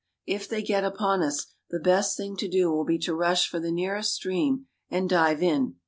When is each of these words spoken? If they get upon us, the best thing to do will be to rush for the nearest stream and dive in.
If 0.25 0.49
they 0.49 0.63
get 0.63 0.83
upon 0.83 1.21
us, 1.21 1.45
the 1.69 1.77
best 1.79 2.17
thing 2.17 2.35
to 2.37 2.47
do 2.49 2.71
will 2.71 2.85
be 2.85 2.97
to 2.97 3.13
rush 3.13 3.47
for 3.47 3.59
the 3.59 3.69
nearest 3.71 4.15
stream 4.15 4.65
and 4.89 5.07
dive 5.07 5.43
in. 5.43 5.75